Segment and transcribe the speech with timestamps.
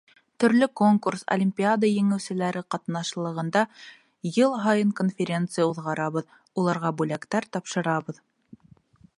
[0.43, 3.63] Төрлө конкурс, олимпиада еңеүселәре ҡатнашлығында
[4.31, 8.27] йыл һайын конференция уҙғарабыҙ, уларға бүләктәр тапшырабыҙ.